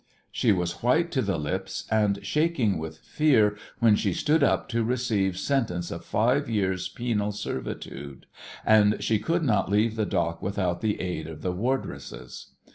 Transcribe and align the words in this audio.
She 0.31 0.51
was 0.51 0.81
white 0.81 1.11
to 1.11 1.21
the 1.21 1.37
lips 1.37 1.83
and 1.91 2.25
shaking 2.25 2.79
with 2.79 2.97
fear 2.97 3.55
when 3.77 3.95
she 3.95 4.13
stood 4.13 4.43
up 4.43 4.67
to 4.69 4.83
receive 4.83 5.37
sentence 5.37 5.91
of 5.91 6.03
five 6.03 6.49
years' 6.49 6.87
penal 6.89 7.31
servitude, 7.31 8.25
and 8.65 9.03
she 9.03 9.19
could 9.19 9.43
not 9.43 9.69
leave 9.69 9.95
the 9.95 10.07
dock 10.07 10.41
without 10.41 10.81
the 10.81 10.99
aid 10.99 11.27
of 11.27 11.43
the 11.43 11.51
wardresses. 11.51 12.47